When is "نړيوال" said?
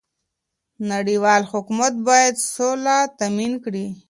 0.91-1.41